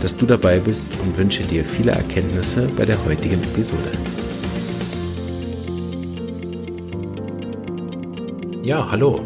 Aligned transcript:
dass 0.00 0.16
du 0.16 0.26
dabei 0.26 0.58
bist 0.58 0.90
und 1.02 1.16
wünsche 1.16 1.42
dir 1.42 1.64
viele 1.64 1.92
Erkenntnisse 1.92 2.68
bei 2.76 2.84
der 2.84 3.04
heutigen 3.04 3.42
Episode. 3.42 3.90
Ja, 8.62 8.90
hallo. 8.90 9.20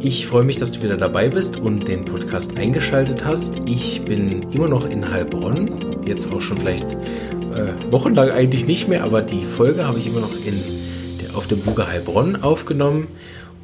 Ich 0.00 0.26
freue 0.26 0.44
mich, 0.44 0.56
dass 0.56 0.72
du 0.72 0.82
wieder 0.82 0.96
dabei 0.96 1.28
bist 1.28 1.58
und 1.58 1.88
den 1.88 2.04
Podcast 2.04 2.58
eingeschaltet 2.58 3.24
hast. 3.24 3.58
Ich 3.66 4.04
bin 4.04 4.50
immer 4.52 4.68
noch 4.68 4.88
in 4.88 5.10
Heilbronn, 5.10 6.04
jetzt 6.04 6.30
auch 6.30 6.42
schon 6.42 6.58
vielleicht 6.58 6.92
äh, 6.92 7.90
wochenlang 7.90 8.30
eigentlich 8.30 8.66
nicht 8.66 8.88
mehr, 8.88 9.04
aber 9.04 9.22
die 9.22 9.46
Folge 9.46 9.86
habe 9.86 9.98
ich 9.98 10.06
immer 10.06 10.20
noch 10.20 10.34
in 10.44 10.62
auf 11.34 11.46
dem 11.46 11.60
Buga 11.60 11.88
Heilbronn 11.88 12.42
aufgenommen. 12.42 13.08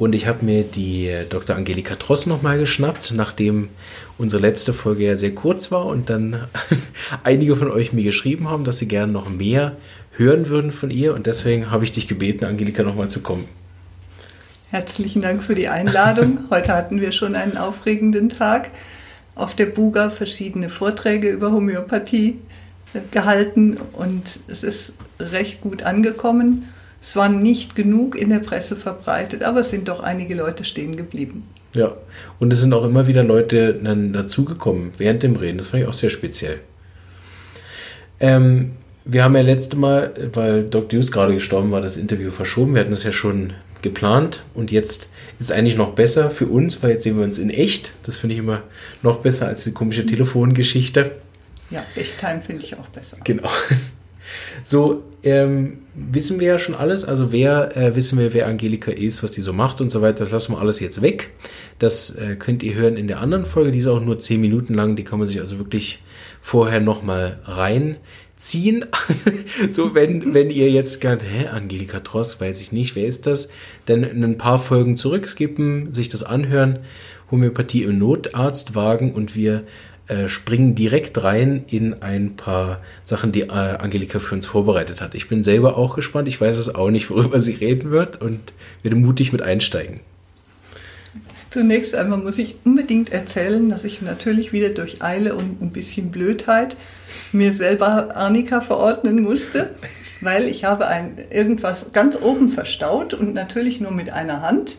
Und 0.01 0.15
ich 0.15 0.27
habe 0.27 0.47
mir 0.47 0.63
die 0.63 1.13
Dr. 1.29 1.55
Angelika 1.55 1.95
Tross 1.95 2.25
nochmal 2.25 2.59
geschnappt, 2.59 3.13
nachdem 3.15 3.69
unsere 4.17 4.41
letzte 4.41 4.73
Folge 4.73 5.05
ja 5.05 5.19
sehr 5.19 5.35
kurz 5.35 5.71
war 5.71 5.85
und 5.85 6.09
dann 6.09 6.47
einige 7.23 7.55
von 7.55 7.71
euch 7.71 7.93
mir 7.93 8.03
geschrieben 8.03 8.49
haben, 8.49 8.65
dass 8.65 8.79
sie 8.79 8.89
gerne 8.89 9.13
noch 9.13 9.29
mehr 9.29 9.77
hören 10.13 10.49
würden 10.49 10.71
von 10.71 10.91
ihr. 10.91 11.13
Und 11.13 11.27
deswegen 11.27 11.71
habe 11.71 11.85
ich 11.85 11.93
dich 11.93 12.09
gebeten, 12.09 12.47
Angelika 12.47 12.83
nochmal 12.83 13.11
zu 13.11 13.21
kommen. 13.21 13.45
Herzlichen 14.71 15.21
Dank 15.21 15.45
für 15.45 15.55
die 15.55 15.69
Einladung. 15.69 16.45
Heute 16.51 16.73
hatten 16.73 16.99
wir 17.03 17.13
schon 17.13 17.35
einen 17.35 17.59
aufregenden 17.59 18.31
Tag. 18.31 18.71
Auf 19.35 19.55
der 19.55 19.67
Buga 19.67 20.09
verschiedene 20.09 20.71
Vorträge 20.71 21.29
über 21.29 21.53
Homöopathie 21.53 22.39
gehalten 23.11 23.77
und 23.93 24.41
es 24.49 24.65
ist 24.65 24.95
recht 25.19 25.61
gut 25.61 25.83
angekommen. 25.83 26.71
Es 27.03 27.17
war 27.17 27.29
nicht 27.29 27.75
genug 27.75 28.15
in 28.15 28.31
der 28.31 28.41
Presse 28.41 28.77
verbreitet, 28.77 29.43
aber 29.43 29.61
es 29.61 29.71
sind 29.71 29.89
doch 29.89 30.01
einige 30.01 30.35
Leute 30.35 30.65
stehen 30.65 30.97
geblieben. 30.97 31.49
Ja, 31.75 31.95
und 32.39 32.53
es 32.53 32.61
sind 32.61 32.75
auch 32.75 32.85
immer 32.85 33.07
wieder 33.07 33.23
Leute 33.23 33.75
dann 33.75 34.13
dazugekommen 34.13 34.93
während 34.99 35.23
dem 35.23 35.37
Reden. 35.37 35.59
Das 35.59 35.69
fand 35.69 35.83
ich 35.83 35.89
auch 35.89 35.95
sehr 35.95 36.11
speziell. 36.11 36.59
Ähm, 38.19 38.73
wir 39.05 39.25
haben 39.25 39.35
ja 39.35 39.43
letzte 39.43 39.77
Mal, 39.77 40.13
weil 40.35 40.65
Dr. 40.65 40.99
Hughes 40.99 41.13
gerade 41.13 41.35
gestorben 41.35 41.71
war, 41.71 41.81
das 41.81 41.97
Interview 41.97 42.31
verschoben. 42.31 42.75
Wir 42.75 42.81
hatten 42.81 42.91
das 42.91 43.05
ja 43.05 43.13
schon 43.13 43.55
geplant 43.83 44.43
und 44.53 44.71
jetzt 44.71 45.05
ist 45.39 45.51
es 45.51 45.53
eigentlich 45.53 45.77
noch 45.77 45.95
besser 45.95 46.31
für 46.31 46.47
uns, 46.47 46.83
weil 46.83 46.91
jetzt 46.91 47.05
sehen 47.05 47.17
wir 47.17 47.25
uns 47.25 47.39
in 47.39 47.49
echt. 47.49 47.93
Das 48.03 48.19
finde 48.19 48.35
ich 48.35 48.41
immer 48.41 48.63
noch 49.03 49.21
besser 49.21 49.47
als 49.47 49.65
die 49.65 49.73
komische 49.73 50.05
Telefongeschichte. 50.05 51.13
Ja, 51.71 51.85
Echttime 51.97 52.43
finde 52.43 52.65
ich 52.65 52.77
auch 52.77 52.89
besser. 52.89 53.17
Genau. 53.25 53.49
So, 54.65 55.03
ähm, 55.23 55.79
wissen 55.95 56.41
wir 56.41 56.49
ja 56.49 56.59
schon 56.59 56.75
alles. 56.75 57.05
Also 57.05 57.33
wer 57.33 57.77
äh, 57.77 57.95
wissen 57.95 58.19
wir, 58.19 58.33
wer 58.33 58.47
Angelika 58.47 58.91
ist, 58.91 59.23
was 59.23 59.33
die 59.33 59.43
so 59.43 59.53
macht 59.53 59.81
und 59.81 59.91
so 59.91 60.03
weiter. 60.03 60.21
Das 60.21 60.31
lassen 60.31 60.53
wir 60.53 60.61
alles 60.61 60.81
jetzt 60.81 61.03
weg. 61.03 61.31
Das 61.79 62.15
äh, 62.17 62.37
könnt 62.37 62.63
ihr 62.63 62.75
hören 62.75 62.97
in 62.97 63.07
der 63.07 63.21
anderen 63.21 63.45
Folge. 63.45 63.73
Die 63.73 63.79
ist 63.79 63.87
auch 63.87 64.01
nur 64.01 64.19
10 64.19 64.41
Minuten 64.41 64.75
lang. 64.75 64.97
Die 64.97 65.05
kann 65.05 65.19
man 65.19 65.29
sich 65.29 65.41
also 65.41 65.59
wirklich 65.59 66.03
vorher 66.41 66.81
nochmal 66.81 67.39
reinziehen. 67.45 68.87
so, 69.71 69.95
wenn, 69.95 70.33
wenn 70.33 70.51
ihr 70.51 70.71
jetzt 70.71 71.01
gerade, 71.01 71.25
hä, 71.25 71.49
Angelika 71.49 72.01
Tross, 72.01 72.41
weiß 72.41 72.61
ich 72.61 72.73
nicht, 72.73 72.97
wer 72.97 73.07
ist 73.07 73.27
das? 73.27 73.51
Dann 73.87 74.05
ein 74.05 74.39
paar 74.39 74.59
Folgen 74.59 74.97
zurückskippen, 74.97 75.93
sich 75.93 76.09
das 76.09 76.23
anhören. 76.23 76.81
Homöopathie 77.31 77.85
im 77.85 77.99
Notarztwagen 77.99 79.13
und 79.13 79.37
wir 79.37 79.65
äh, 80.11 80.29
springen 80.29 80.75
direkt 80.75 81.23
rein 81.23 81.65
in 81.69 82.03
ein 82.03 82.35
paar 82.35 82.81
Sachen, 83.05 83.31
die 83.31 83.43
äh, 83.43 83.51
Angelika 83.51 84.19
für 84.19 84.35
uns 84.35 84.45
vorbereitet 84.45 85.01
hat. 85.01 85.15
Ich 85.15 85.29
bin 85.29 85.45
selber 85.45 85.77
auch 85.77 85.95
gespannt. 85.95 86.27
Ich 86.27 86.41
weiß 86.41 86.57
es 86.57 86.75
auch 86.75 86.91
nicht, 86.91 87.11
worüber 87.11 87.39
sie 87.39 87.53
reden 87.53 87.93
wird 87.93 88.21
und 88.21 88.41
werde 88.83 88.97
mutig 88.97 89.33
mit 89.33 89.43
einsteigen. 89.43 90.01
Zunächst 91.51 91.95
einmal 91.95 92.19
muss 92.19 92.39
ich 92.39 92.57
unbedingt 92.65 93.13
erzählen, 93.13 93.69
dass 93.69 93.85
ich 93.85 94.03
natürlich 94.03 94.53
wieder 94.53 94.71
durch 94.71 95.01
Eile 95.01 95.37
und 95.37 95.63
ein 95.63 95.71
bisschen 95.71 96.11
Blödheit 96.11 96.77
mir 97.31 97.53
selber 97.53 98.17
Arnika 98.17 98.61
verordnen 98.61 99.23
musste, 99.23 99.71
weil 100.21 100.49
ich 100.49 100.65
habe 100.65 100.89
ein, 100.89 101.19
irgendwas 101.31 101.93
ganz 101.93 102.21
oben 102.21 102.49
verstaut 102.49 103.15
und 103.15 103.33
natürlich 103.33 103.81
nur 103.81 103.93
mit 103.93 104.11
einer 104.11 104.43
Hand. 104.43 104.77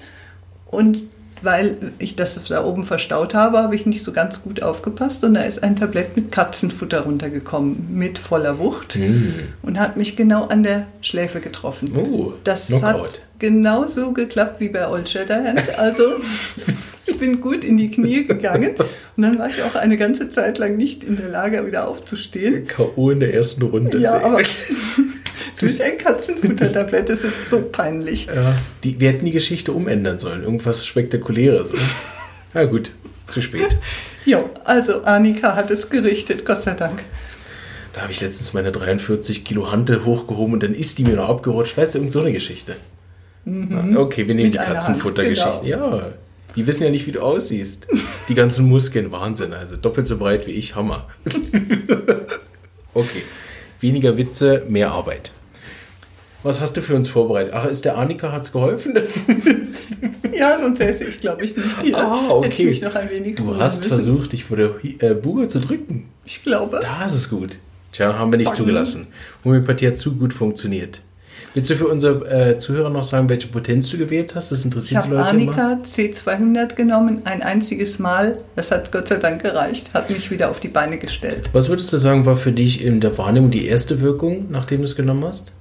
Und 0.66 1.04
weil 1.42 1.94
ich 2.00 2.16
das 2.16 2.40
da 2.48 2.64
oben 2.64 2.86
verstaut 2.86 3.34
habe, 3.34 3.60
habe 3.60 3.76
ich 3.76 3.86
nicht 3.86 4.04
so 4.04 4.12
ganz 4.12 4.42
gut 4.42 4.62
aufgepasst 4.64 5.24
und 5.24 5.34
da 5.34 5.42
ist 5.42 5.64
ein 5.64 5.76
Tablett 5.76 6.16
mit 6.16 6.32
Katzenfutter 6.32 7.02
runtergekommen, 7.02 7.88
mit 7.92 8.18
voller 8.18 8.60
Wucht 8.60 8.98
mm. 8.98 9.64
und 9.64 9.80
hat 9.80 9.98
mich 9.98 10.16
genau 10.16 10.46
an 10.46 10.64
der 10.64 10.88
Schläfe 11.02 11.40
getroffen. 11.40 11.92
Oh, 11.96 12.34
das 12.44 12.68
Knockout. 12.68 12.86
hat 12.86 13.22
genau 13.40 13.88
so 13.88 14.12
geklappt 14.12 14.60
wie 14.60 14.70
bei 14.70 14.88
Old 14.88 15.10
Shatterhand. 15.10 15.62
Also 15.78 16.04
ich 17.06 17.18
bin 17.18 17.42
gut 17.42 17.64
in 17.64 17.78
die 17.78 17.90
Knie 17.90 18.26
gegangen 18.26 18.76
und 19.16 19.24
dann 19.24 19.40
war 19.40 19.50
ich 19.50 19.64
auch 19.64 19.76
eine 19.76 19.98
ganze 19.98 20.30
Zeit 20.30 20.58
lang 20.58 20.78
nicht 20.78 21.04
in 21.04 21.18
der 21.18 21.30
Lage, 21.30 21.66
wieder 21.66 21.88
aufzustehen. 21.88 22.68
K.O. 22.68 23.10
in 23.10 23.20
der 23.20 23.34
ersten 23.34 23.64
Runde. 23.64 23.98
Ja, 23.98 24.22
aber 24.24 24.42
durch 25.62 25.82
ein 25.84 25.98
Katzenfuttertablett. 25.98 27.10
Das 27.10 27.24
ist 27.24 27.50
so 27.50 27.62
peinlich. 27.62 28.28
Ja, 28.28 28.56
die, 28.84 29.00
wir 29.00 29.10
hätten 29.10 29.26
die 29.26 29.32
Geschichte 29.32 29.72
umändern 29.72 30.20
sollen. 30.20 30.44
Irgendwas 30.44 30.86
Spektakuläres. 30.86 31.70
Oder? 31.70 31.80
Ja, 32.54 32.66
gut. 32.66 32.92
Zu 33.28 33.42
spät. 33.42 33.78
Jo, 34.26 34.50
also 34.66 35.04
Annika 35.04 35.56
hat 35.56 35.72
es 35.72 35.90
gerichtet, 35.90 36.46
Gott 36.46 36.64
sei 36.64 36.74
Dank. 36.74 37.00
Da 37.94 38.02
habe 38.02 38.12
ich 38.12 38.20
letztens 38.20 38.54
meine 38.54 38.74
43 38.74 39.46
Kilo 39.46 39.72
Hantel 39.72 40.04
hochgehoben 40.04 40.56
und 40.56 40.64
dann 40.64 40.76
ist 40.76 40.98
die 40.98 41.04
mir 41.04 41.16
noch 41.16 41.30
abgerutscht. 41.30 41.78
Weißt 41.78 41.96
du, 41.96 42.00
irgend 42.00 42.12
so 42.12 42.20
eine 42.20 42.34
Geschichte. 42.34 42.76
Mhm. 43.46 43.96
Okay, 43.96 44.28
wir 44.28 44.36
nehmen 44.36 44.52
Mit 44.52 44.56
die 44.56 44.66
Katzenfuttergeschichte. 44.66 45.64
Genau. 45.64 45.96
Ja, 45.96 46.12
die 46.56 46.68
wissen 46.68 46.84
ja 46.84 46.90
nicht, 46.90 47.08
wie 47.08 47.14
du 47.14 47.22
aussiehst. 47.22 47.88
Die 48.28 48.36
ganzen 48.36 48.68
Muskeln, 48.68 49.12
Wahnsinn. 49.12 49.54
Also 49.54 49.78
doppelt 49.78 50.08
so 50.08 50.18
breit 50.18 50.48
wie 50.48 50.52
ich, 50.52 50.76
Hammer. 50.76 51.08
okay, 52.94 53.24
weniger 53.80 54.18
Witze, 54.18 54.66
mehr 54.68 54.92
Arbeit. 54.92 55.32
Was 56.44 56.60
hast 56.60 56.76
du 56.76 56.82
für 56.82 56.96
uns 56.96 57.08
vorbereitet? 57.08 57.54
Ach, 57.56 57.66
ist 57.66 57.86
der 57.86 57.98
Annika 57.98 58.32
hat's 58.32 58.52
geholfen? 58.52 58.96
ja, 60.34 60.58
sonst 60.60 60.80
säße 60.80 61.04
ich, 61.04 61.20
glaube 61.20 61.46
ich, 61.46 61.56
nicht 61.56 61.82
hier. 61.82 61.98
Ah, 61.98 62.30
okay. 62.30 62.70
Ich 62.70 62.82
noch 62.82 62.96
ein 62.96 63.10
wenig 63.12 63.36
du 63.36 63.56
hast 63.58 63.84
müssen. 63.84 63.96
versucht, 63.96 64.34
dich 64.34 64.46
vor 64.46 64.58
der 64.58 64.72
äh, 65.00 65.14
Buga 65.14 65.48
zu 65.48 65.60
drücken. 65.60 66.10
Ich 66.26 66.44
glaube. 66.44 66.80
Das 66.82 67.14
ist 67.14 67.30
gut. 67.30 67.58
Tja, 67.92 68.18
haben 68.18 68.32
wir 68.32 68.38
nicht 68.38 68.48
Backen. 68.48 68.58
zugelassen. 68.58 69.08
Homöopathie 69.44 69.88
hat 69.88 69.98
zu 69.98 70.16
gut 70.16 70.34
funktioniert. 70.34 71.02
Willst 71.54 71.70
du 71.70 71.76
für 71.76 71.88
unsere 71.88 72.52
äh, 72.52 72.58
Zuhörer 72.58 72.90
noch 72.90 73.04
sagen, 73.04 73.28
welche 73.28 73.48
Potenz 73.50 73.90
du 73.90 73.98
gewählt 73.98 74.36
hast? 74.36 74.54
Das 74.54 74.64
interessiert 74.64 75.04
die 75.06 75.10
Leute. 75.10 75.36
Ich 75.38 75.48
habe 75.50 75.62
Arnika 75.62 75.84
C200 75.84 76.76
genommen, 76.76 77.24
ein 77.26 77.42
einziges 77.42 78.00
Mal. 78.00 78.38
Das 78.56 78.72
hat 78.72 78.92
Gott 78.94 79.10
sei 79.10 79.18
Dank 79.18 79.44
gereicht, 79.44 79.94
hat 79.94 80.10
mich 80.10 80.32
wieder 80.32 80.50
auf 80.50 80.62
die 80.62 80.70
Beine 80.70 80.98
gestellt. 80.98 81.50
Was 81.52 81.68
würdest 81.68 81.92
du 81.92 81.98
sagen, 81.98 82.26
war 82.26 82.38
für 82.38 82.54
dich 82.54 82.84
in 82.86 83.02
der 83.02 83.18
Wahrnehmung 83.18 83.52
die 83.52 83.68
erste 83.68 84.00
Wirkung, 84.00 84.46
nachdem 84.50 84.80
du 84.80 84.86
es 84.86 84.96
genommen 84.96 85.26
hast? 85.26 85.52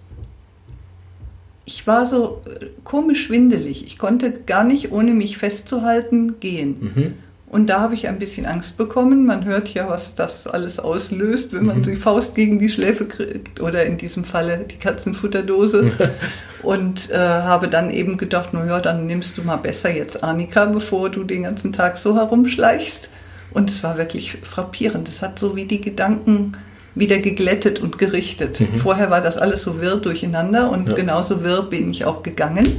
Ich 1.71 1.87
war 1.87 2.05
so 2.05 2.43
äh, 2.47 2.67
komisch 2.85 3.27
schwindelig. 3.27 3.87
Ich 3.87 3.99
konnte 3.99 4.33
gar 4.33 4.65
nicht, 4.65 4.93
ohne 4.93 5.13
mich 5.13 5.39
festzuhalten, 5.39 6.41
gehen. 6.41 6.77
Mhm. 6.81 7.15
Und 7.47 7.67
da 7.67 7.81
habe 7.81 7.95
ich 7.95 8.07
ein 8.07 8.19
bisschen 8.19 8.47
Angst 8.47 8.77
bekommen. 8.77 9.27
Man 9.27 9.45
hört 9.45 9.75
ja, 9.75 9.89
was 9.89 10.15
das 10.15 10.47
alles 10.47 10.78
auslöst, 10.78 11.53
wenn 11.53 11.67
man 11.67 11.78
mhm. 11.78 11.83
die 11.83 11.97
Faust 11.97 12.34
gegen 12.34 12.59
die 12.59 12.69
Schläfe 12.69 13.07
kriegt 13.07 13.61
oder 13.61 13.84
in 13.84 13.99
diesem 13.99 14.25
Falle 14.25 14.67
die 14.71 14.77
Katzenfutterdose. 14.77 15.93
und 16.63 17.11
äh, 17.11 17.17
habe 17.17 17.69
dann 17.69 17.91
eben 17.91 18.19
gedacht, 18.19 18.53
naja, 18.53 18.81
dann 18.81 19.07
nimmst 19.07 19.39
du 19.39 19.43
mal 19.43 19.57
besser 19.57 19.91
jetzt 19.91 20.23
Arnika, 20.23 20.66
bevor 20.66 21.11
du 21.11 21.25
den 21.25 21.45
ganzen 21.45 21.73
Tag 21.73 21.99
so 21.99 22.15
herumschleichst. 22.16 23.11
Und 23.53 23.71
es 23.71 23.83
war 23.83 23.97
wirklich 23.97 24.39
frappierend. 24.43 25.09
Es 25.09 25.23
hat 25.23 25.39
so 25.39 25.57
wie 25.57 25.65
die 25.65 25.81
Gedanken 25.81 26.53
wieder 26.95 27.19
geglättet 27.19 27.78
und 27.81 27.98
gerichtet. 27.98 28.60
Mhm. 28.60 28.78
Vorher 28.78 29.10
war 29.10 29.21
das 29.21 29.39
alles 29.39 29.63
so 29.63 29.81
wirr 29.81 29.97
durcheinander 29.97 30.71
und 30.71 30.89
ja. 30.89 30.95
genauso 30.95 31.42
wirr 31.45 31.63
bin 31.63 31.91
ich 31.91 32.04
auch 32.04 32.22
gegangen. 32.22 32.78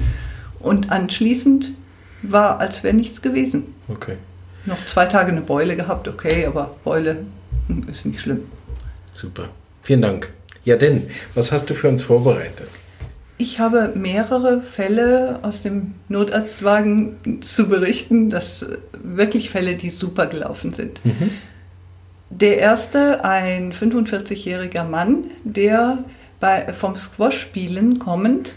Und 0.59 0.91
anschließend 0.91 1.73
war, 2.21 2.59
als 2.59 2.83
wäre 2.83 2.93
nichts 2.93 3.21
gewesen. 3.21 3.73
Okay. 3.87 4.17
Noch 4.65 4.85
zwei 4.85 5.05
Tage 5.05 5.31
eine 5.31 5.41
Beule 5.41 5.75
gehabt, 5.75 6.07
okay, 6.07 6.45
aber 6.45 6.75
Beule 6.83 7.17
hm, 7.67 7.83
ist 7.89 8.05
nicht 8.05 8.21
schlimm. 8.21 8.41
Super. 9.13 9.49
Vielen 9.81 10.01
Dank. 10.01 10.31
Ja, 10.63 10.75
denn, 10.75 11.09
was 11.33 11.51
hast 11.51 11.69
du 11.69 11.73
für 11.73 11.89
uns 11.89 12.03
vorbereitet? 12.03 12.67
Ich 13.39 13.59
habe 13.59 13.93
mehrere 13.95 14.61
Fälle 14.61 15.39
aus 15.41 15.63
dem 15.63 15.95
Notarztwagen 16.09 17.41
zu 17.41 17.67
berichten, 17.67 18.29
dass 18.29 18.67
wirklich 18.93 19.49
Fälle, 19.49 19.73
die 19.73 19.89
super 19.89 20.27
gelaufen 20.27 20.73
sind. 20.73 21.03
Mhm. 21.03 21.31
Der 22.31 22.57
erste, 22.57 23.25
ein 23.25 23.73
45-jähriger 23.73 24.85
Mann, 24.85 25.25
der 25.43 25.99
bei, 26.39 26.73
vom 26.73 26.95
Squash-Spielen 26.95 27.99
kommend 27.99 28.55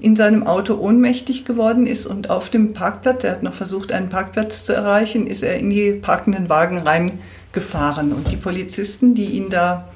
in 0.00 0.16
seinem 0.16 0.46
Auto 0.46 0.74
ohnmächtig 0.74 1.44
geworden 1.44 1.86
ist 1.86 2.06
und 2.06 2.28
auf 2.28 2.50
dem 2.50 2.72
Parkplatz, 2.72 3.22
er 3.22 3.30
hat 3.30 3.42
noch 3.44 3.54
versucht, 3.54 3.92
einen 3.92 4.08
Parkplatz 4.08 4.64
zu 4.64 4.74
erreichen, 4.74 5.28
ist 5.28 5.44
er 5.44 5.56
in 5.56 5.70
die 5.70 5.92
parkenden 5.92 6.48
Wagen 6.48 6.78
reingefahren. 6.78 8.12
Und 8.12 8.32
die 8.32 8.36
Polizisten, 8.36 9.14
die 9.14 9.26
ihn 9.26 9.48
da 9.48 9.88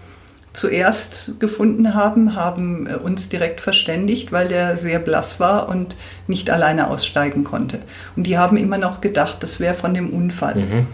zuerst 0.52 1.40
gefunden 1.40 1.94
haben, 1.94 2.36
haben 2.36 2.86
äh, 2.86 2.94
uns 2.94 3.28
direkt 3.28 3.60
verständigt, 3.60 4.32
weil 4.32 4.48
der 4.48 4.76
sehr 4.76 5.00
blass 5.00 5.40
war 5.40 5.68
und 5.68 5.96
nicht 6.28 6.48
alleine 6.48 6.88
aussteigen 6.88 7.44
konnte. 7.44 7.80
Und 8.14 8.26
die 8.28 8.38
haben 8.38 8.56
immer 8.56 8.78
noch 8.78 9.00
gedacht, 9.00 9.42
das 9.42 9.60
wäre 9.60 9.74
von 9.74 9.92
dem 9.92 10.10
Unfall. 10.10 10.54
Mhm. 10.54 10.86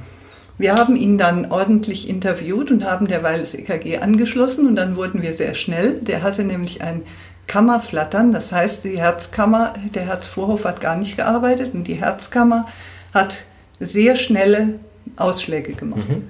Wir 0.62 0.76
haben 0.76 0.94
ihn 0.94 1.19
dann 1.19 1.50
ordentlich 1.50 2.09
interviewt 2.09 2.70
und 2.70 2.85
haben 2.85 3.09
derweil 3.09 3.41
das 3.41 3.53
EKG 3.53 3.99
angeschlossen 3.99 4.69
und 4.69 4.76
dann 4.76 4.94
wurden 4.94 5.20
wir 5.20 5.35
sehr 5.35 5.56
schnell. 5.56 5.94
Der 5.94 6.23
hatte 6.23 6.44
nämlich 6.44 6.82
ein 6.82 7.03
Kammerflattern, 7.49 8.31
das 8.31 8.53
heißt, 8.53 8.85
die 8.85 8.97
Herzkammer, 8.97 9.75
der 9.93 10.05
Herzvorhof 10.05 10.64
hat 10.64 10.81
gar 10.81 10.94
nicht 10.94 11.17
gearbeitet 11.17 11.75
und 11.75 11.88
die 11.88 11.94
Herzkammer 11.94 12.69
hat 13.12 13.38
sehr 13.81 14.14
schnelle 14.14 14.79
Ausschläge 15.17 15.73
gemacht. 15.73 16.09
Mhm. 16.09 16.29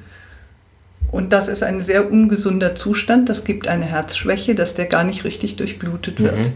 Und 1.11 1.35
das 1.35 1.49
ist 1.49 1.63
ein 1.63 1.83
sehr 1.83 2.11
ungesunder 2.11 2.75
Zustand. 2.75 3.29
Das 3.29 3.45
gibt 3.45 3.69
eine 3.69 3.85
Herzschwäche, 3.85 4.55
dass 4.55 4.73
der 4.73 4.87
gar 4.87 5.05
nicht 5.05 5.25
richtig 5.25 5.57
durchblutet 5.57 6.21
wird. 6.21 6.39
Mhm. 6.39 6.53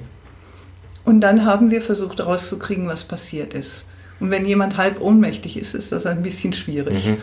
Und 1.04 1.20
dann 1.20 1.44
haben 1.44 1.70
wir 1.70 1.82
versucht 1.82 2.20
herauszukriegen, 2.20 2.88
was 2.88 3.04
passiert 3.04 3.52
ist. 3.52 3.84
Und 4.18 4.30
wenn 4.30 4.46
jemand 4.46 4.78
halb 4.78 4.98
ohnmächtig 5.02 5.58
ist, 5.58 5.74
ist 5.74 5.92
das 5.92 6.06
ein 6.06 6.22
bisschen 6.22 6.54
schwierig. 6.54 7.06
Mhm. 7.06 7.16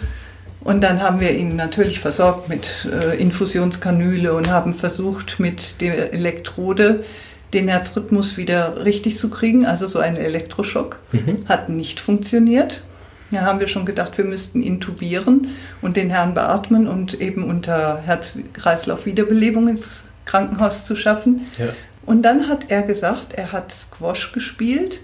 Und 0.64 0.82
dann 0.82 1.02
haben 1.02 1.20
wir 1.20 1.32
ihn 1.32 1.56
natürlich 1.56 2.00
versorgt 2.00 2.48
mit 2.48 2.88
äh, 2.92 3.18
Infusionskanüle 3.18 4.34
und 4.34 4.50
haben 4.50 4.74
versucht, 4.74 5.40
mit 5.40 5.82
der 5.82 6.14
Elektrode 6.14 7.04
den 7.54 7.68
Herzrhythmus 7.68 8.38
wieder 8.38 8.84
richtig 8.86 9.18
zu 9.18 9.30
kriegen, 9.30 9.66
also 9.66 9.88
so 9.88 10.00
ein 10.00 10.16
Elektroschock. 10.16 11.00
Mhm. 11.12 11.46
Hat 11.48 11.70
nicht 11.70 12.00
funktioniert. 12.00 12.82
Da 13.32 13.42
haben 13.42 13.60
wir 13.60 13.68
schon 13.68 13.86
gedacht, 13.86 14.18
wir 14.18 14.26
müssten 14.26 14.62
intubieren 14.62 15.50
und 15.82 15.98
den 15.98 16.10
Herrn 16.10 16.34
beatmen 16.34 16.88
und 16.88 17.20
eben 17.20 17.44
unter 17.44 18.02
Herz-Kreislauf-Wiederbelebung 18.06 19.68
ins 19.68 20.06
Krankenhaus 20.26 20.86
zu 20.86 20.96
schaffen. 20.96 21.48
Ja. 21.58 21.74
Und 22.06 22.22
dann 22.24 22.48
hat 22.48 22.70
er 22.70 22.84
gesagt, 22.84 23.34
er 23.34 23.52
hat 23.52 23.72
Squash 23.72 24.32
gespielt 24.34 25.00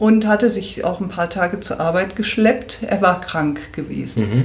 und 0.00 0.26
hatte 0.26 0.48
sich 0.48 0.82
auch 0.82 1.00
ein 1.00 1.08
paar 1.08 1.28
Tage 1.28 1.60
zur 1.60 1.78
Arbeit 1.78 2.16
geschleppt. 2.16 2.78
Er 2.88 3.02
war 3.02 3.20
krank 3.20 3.74
gewesen. 3.74 4.22
Mhm. 4.22 4.44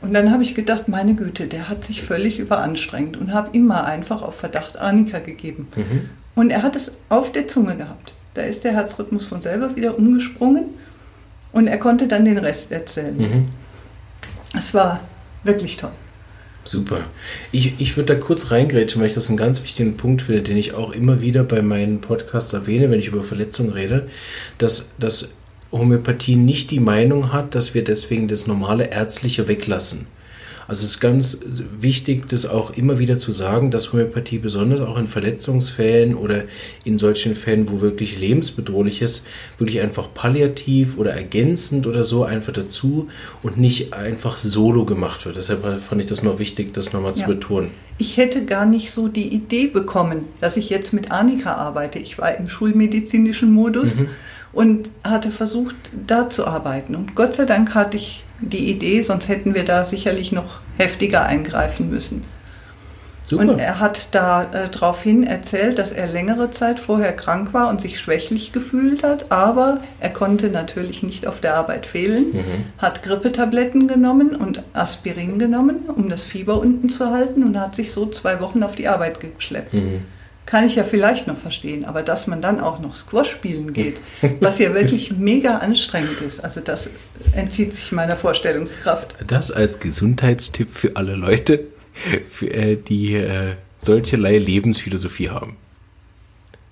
Und 0.00 0.14
dann 0.14 0.30
habe 0.30 0.44
ich 0.44 0.54
gedacht, 0.54 0.86
meine 0.86 1.16
Güte, 1.16 1.48
der 1.48 1.68
hat 1.68 1.84
sich 1.84 2.02
völlig 2.02 2.38
überanstrengt 2.38 3.16
und 3.16 3.34
habe 3.34 3.48
ihm 3.56 3.66
mal 3.66 3.82
einfach 3.82 4.22
auf 4.22 4.36
Verdacht 4.36 4.78
Arnika 4.78 5.18
gegeben. 5.18 5.66
Mhm. 5.74 6.10
Und 6.36 6.50
er 6.50 6.62
hat 6.62 6.76
es 6.76 6.92
auf 7.08 7.32
der 7.32 7.48
Zunge 7.48 7.76
gehabt. 7.76 8.12
Da 8.34 8.42
ist 8.42 8.62
der 8.62 8.72
Herzrhythmus 8.72 9.26
von 9.26 9.42
selber 9.42 9.74
wieder 9.74 9.98
umgesprungen 9.98 10.66
und 11.50 11.66
er 11.66 11.78
konnte 11.78 12.06
dann 12.06 12.24
den 12.24 12.38
Rest 12.38 12.70
erzählen. 12.70 13.16
Mhm. 13.16 13.48
Es 14.56 14.72
war 14.74 15.00
wirklich 15.42 15.76
toll. 15.76 15.90
Super. 16.66 17.04
Ich, 17.52 17.74
ich 17.78 17.96
würde 17.96 18.14
da 18.14 18.20
kurz 18.20 18.50
reingrätschen, 18.50 19.00
weil 19.00 19.08
ich 19.08 19.14
das 19.14 19.28
einen 19.28 19.36
ganz 19.36 19.62
wichtigen 19.62 19.96
Punkt 19.96 20.22
finde, 20.22 20.42
den 20.42 20.56
ich 20.56 20.74
auch 20.74 20.92
immer 20.92 21.20
wieder 21.20 21.44
bei 21.44 21.62
meinen 21.62 22.00
Podcasts 22.00 22.52
erwähne, 22.52 22.90
wenn 22.90 22.98
ich 22.98 23.06
über 23.06 23.22
Verletzungen 23.22 23.70
rede, 23.72 24.08
dass, 24.58 24.92
dass 24.98 25.30
Homöopathie 25.70 26.34
nicht 26.34 26.72
die 26.72 26.80
Meinung 26.80 27.32
hat, 27.32 27.54
dass 27.54 27.74
wir 27.74 27.84
deswegen 27.84 28.26
das 28.26 28.48
normale 28.48 28.90
Ärztliche 28.90 29.46
weglassen. 29.46 30.08
Also 30.68 30.84
es 30.84 30.92
ist 30.92 31.00
ganz 31.00 31.40
wichtig, 31.78 32.28
das 32.28 32.46
auch 32.46 32.70
immer 32.70 32.98
wieder 32.98 33.18
zu 33.18 33.32
sagen, 33.32 33.70
dass 33.70 33.92
Homöopathie 33.92 34.38
besonders 34.38 34.80
auch 34.80 34.98
in 34.98 35.06
Verletzungsfällen 35.06 36.14
oder 36.14 36.44
in 36.84 36.98
solchen 36.98 37.36
Fällen, 37.36 37.70
wo 37.70 37.80
wirklich 37.80 38.18
lebensbedrohlich 38.18 39.02
ist, 39.02 39.28
wirklich 39.58 39.80
einfach 39.80 40.12
palliativ 40.12 40.98
oder 40.98 41.12
ergänzend 41.12 41.86
oder 41.86 42.04
so 42.04 42.24
einfach 42.24 42.52
dazu 42.52 43.08
und 43.42 43.58
nicht 43.58 43.92
einfach 43.92 44.38
solo 44.38 44.84
gemacht 44.84 45.24
wird. 45.24 45.36
Deshalb 45.36 45.62
fand 45.82 46.00
ich 46.00 46.08
das 46.08 46.22
noch 46.22 46.38
wichtig, 46.38 46.72
das 46.72 46.92
nochmal 46.92 47.12
ja. 47.12 47.24
zu 47.24 47.26
betonen. 47.26 47.70
Ich 47.98 48.16
hätte 48.16 48.44
gar 48.44 48.66
nicht 48.66 48.90
so 48.90 49.08
die 49.08 49.28
Idee 49.28 49.68
bekommen, 49.68 50.24
dass 50.40 50.56
ich 50.56 50.68
jetzt 50.68 50.92
mit 50.92 51.12
Annika 51.12 51.54
arbeite. 51.54 51.98
Ich 51.98 52.18
war 52.18 52.36
im 52.36 52.48
schulmedizinischen 52.48 53.52
Modus. 53.52 53.96
Mhm 53.96 54.08
und 54.56 54.88
hatte 55.04 55.30
versucht, 55.30 55.74
da 56.06 56.30
zu 56.30 56.46
arbeiten. 56.46 56.94
Und 56.94 57.14
Gott 57.14 57.34
sei 57.34 57.44
Dank 57.44 57.74
hatte 57.74 57.98
ich 57.98 58.24
die 58.40 58.70
Idee, 58.70 59.00
sonst 59.00 59.28
hätten 59.28 59.54
wir 59.54 59.64
da 59.64 59.84
sicherlich 59.84 60.32
noch 60.32 60.60
heftiger 60.76 61.24
eingreifen 61.24 61.90
müssen. 61.90 62.22
Super. 63.22 63.42
Und 63.42 63.58
er 63.58 63.80
hat 63.80 64.14
da 64.14 64.44
äh, 64.44 64.68
daraufhin 64.70 65.24
erzählt, 65.24 65.80
dass 65.80 65.90
er 65.90 66.06
längere 66.06 66.52
Zeit 66.52 66.78
vorher 66.78 67.12
krank 67.12 67.52
war 67.52 67.68
und 67.68 67.80
sich 67.80 67.98
schwächlich 67.98 68.52
gefühlt 68.52 69.02
hat, 69.02 69.32
aber 69.32 69.80
er 69.98 70.10
konnte 70.10 70.48
natürlich 70.48 71.02
nicht 71.02 71.26
auf 71.26 71.40
der 71.40 71.56
Arbeit 71.56 71.86
fehlen, 71.86 72.26
mhm. 72.32 72.64
hat 72.78 73.02
Grippetabletten 73.02 73.88
genommen 73.88 74.36
und 74.36 74.62
Aspirin 74.74 75.40
genommen, 75.40 75.88
um 75.88 76.08
das 76.08 76.22
Fieber 76.22 76.60
unten 76.60 76.88
zu 76.88 77.10
halten 77.10 77.42
und 77.42 77.58
hat 77.58 77.74
sich 77.74 77.90
so 77.90 78.06
zwei 78.06 78.38
Wochen 78.40 78.62
auf 78.62 78.76
die 78.76 78.86
Arbeit 78.86 79.18
geschleppt. 79.20 79.74
Mhm 79.74 80.02
kann 80.46 80.64
ich 80.64 80.76
ja 80.76 80.84
vielleicht 80.84 81.26
noch 81.26 81.36
verstehen, 81.36 81.84
aber 81.84 82.02
dass 82.02 82.28
man 82.28 82.40
dann 82.40 82.60
auch 82.60 82.78
noch 82.78 82.94
Squash 82.94 83.30
spielen 83.30 83.72
geht, 83.72 84.00
was 84.40 84.60
ja 84.60 84.72
wirklich 84.74 85.12
mega 85.18 85.58
anstrengend 85.58 86.20
ist, 86.24 86.42
also 86.42 86.60
das 86.60 86.88
entzieht 87.32 87.74
sich 87.74 87.90
meiner 87.90 88.16
Vorstellungskraft. 88.16 89.16
Das 89.26 89.50
als 89.50 89.80
Gesundheitstipp 89.80 90.68
für 90.72 90.94
alle 90.94 91.16
Leute, 91.16 91.64
für, 92.30 92.46
äh, 92.46 92.76
die 92.76 93.14
äh, 93.14 93.54
solcherlei 93.80 94.38
Lebensphilosophie 94.38 95.30
haben. 95.30 95.56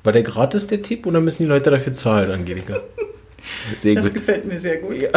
War 0.04 0.12
der 0.12 0.22
gratis 0.22 0.68
der 0.68 0.82
Tipp 0.82 1.06
oder 1.06 1.20
müssen 1.20 1.42
die 1.42 1.48
Leute 1.48 1.70
dafür 1.70 1.94
zahlen, 1.94 2.30
Angelika? 2.30 2.80
Sehr 3.78 3.96
das 3.96 4.06
gut. 4.06 4.14
gefällt 4.14 4.46
mir 4.46 4.58
sehr 4.58 4.78
gut. 4.78 4.96
Ja. 4.96 5.10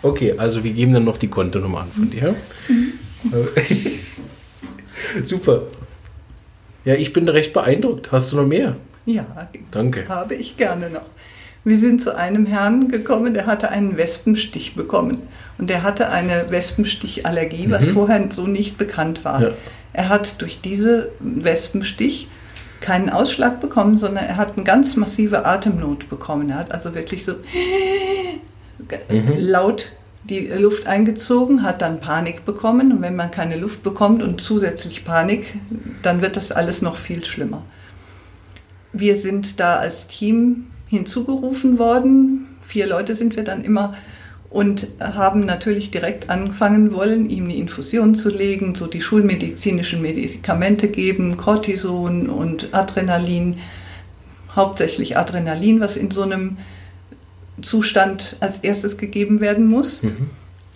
Okay, 0.00 0.34
also 0.38 0.64
wir 0.64 0.72
geben 0.72 0.94
dann 0.94 1.04
noch 1.04 1.18
die 1.18 1.28
Kontonummer 1.28 1.80
an 1.80 1.92
von 1.92 2.08
dir. 2.08 2.34
Mhm. 2.68 2.92
Super. 5.26 5.64
Ja, 6.84 6.94
ich 6.94 7.12
bin 7.12 7.28
recht 7.28 7.52
beeindruckt. 7.52 8.12
Hast 8.12 8.32
du 8.32 8.36
noch 8.36 8.46
mehr? 8.46 8.76
Ja, 9.06 9.26
danke. 9.70 10.08
Habe 10.08 10.34
ich 10.34 10.56
gerne 10.56 10.90
noch. 10.90 11.02
Wir 11.64 11.76
sind 11.76 12.00
zu 12.00 12.16
einem 12.16 12.46
Herrn 12.46 12.88
gekommen, 12.88 13.34
der 13.34 13.46
hatte 13.46 13.70
einen 13.70 13.96
Wespenstich 13.96 14.74
bekommen. 14.74 15.20
Und 15.58 15.70
der 15.70 15.82
hatte 15.82 16.10
eine 16.10 16.50
Wespenstichallergie, 16.50 17.66
mhm. 17.66 17.72
was 17.72 17.88
vorher 17.88 18.28
so 18.30 18.46
nicht 18.46 18.78
bekannt 18.78 19.24
war. 19.24 19.42
Ja. 19.42 19.50
Er 19.92 20.08
hat 20.08 20.40
durch 20.40 20.60
diese 20.60 21.10
Wespenstich 21.20 22.28
keinen 22.80 23.10
Ausschlag 23.10 23.60
bekommen, 23.60 23.98
sondern 23.98 24.24
er 24.24 24.36
hat 24.36 24.56
eine 24.56 24.64
ganz 24.64 24.96
massive 24.96 25.44
Atemnot 25.44 26.08
bekommen. 26.08 26.50
Er 26.50 26.56
hat 26.56 26.72
also 26.72 26.94
wirklich 26.94 27.24
so 27.24 27.32
mhm. 27.32 29.36
laut 29.36 29.92
die 30.28 30.46
Luft 30.46 30.86
eingezogen, 30.86 31.62
hat 31.62 31.82
dann 31.82 32.00
Panik 32.00 32.44
bekommen. 32.44 32.92
Und 32.92 33.02
wenn 33.02 33.16
man 33.16 33.30
keine 33.30 33.56
Luft 33.56 33.82
bekommt 33.82 34.22
und 34.22 34.40
zusätzlich 34.40 35.04
Panik, 35.04 35.54
dann 36.02 36.22
wird 36.22 36.36
das 36.36 36.52
alles 36.52 36.82
noch 36.82 36.96
viel 36.96 37.24
schlimmer. 37.24 37.62
Wir 38.92 39.16
sind 39.16 39.60
da 39.60 39.76
als 39.76 40.06
Team 40.06 40.66
hinzugerufen 40.86 41.78
worden. 41.78 42.46
Vier 42.62 42.86
Leute 42.86 43.14
sind 43.14 43.36
wir 43.36 43.44
dann 43.44 43.64
immer 43.64 43.94
und 44.50 44.86
haben 45.00 45.40
natürlich 45.40 45.90
direkt 45.90 46.30
anfangen 46.30 46.92
wollen, 46.92 47.28
ihm 47.28 47.44
eine 47.44 47.56
Infusion 47.56 48.14
zu 48.14 48.30
legen, 48.30 48.74
so 48.74 48.86
die 48.86 49.02
schulmedizinischen 49.02 50.00
Medikamente 50.00 50.88
geben, 50.88 51.36
Cortison 51.36 52.28
und 52.28 52.72
Adrenalin, 52.72 53.58
hauptsächlich 54.56 55.18
Adrenalin, 55.18 55.80
was 55.80 55.98
in 55.98 56.10
so 56.10 56.22
einem 56.22 56.56
Zustand 57.62 58.36
als 58.40 58.58
erstes 58.58 58.96
gegeben 58.96 59.40
werden 59.40 59.66
muss. 59.66 60.02
Mhm. 60.02 60.30